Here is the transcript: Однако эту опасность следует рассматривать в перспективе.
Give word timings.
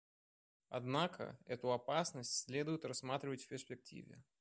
Однако 0.69 1.37
эту 1.45 1.71
опасность 1.71 2.33
следует 2.35 2.85
рассматривать 2.85 3.43
в 3.43 3.47
перспективе. 3.47 4.23